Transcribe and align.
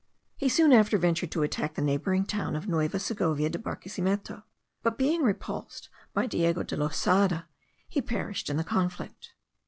He 0.35 0.49
soon 0.49 0.73
after 0.73 0.97
ventured 0.97 1.29
to 1.29 1.43
attack 1.43 1.75
the 1.75 1.81
neighbouring 1.83 2.25
town 2.25 2.55
of 2.55 2.67
Nueva 2.67 2.97
Segovia 2.97 3.51
de 3.51 3.59
Barquesimeto; 3.59 4.41
but, 4.81 4.97
being 4.97 5.21
repulsed 5.21 5.89
by 6.11 6.25
Diego 6.25 6.63
de 6.63 6.75
Losada, 6.75 7.47
he 7.87 8.01
perished 8.01 8.49
in 8.49 8.57
the 8.57 8.63
conflict. 8.63 9.33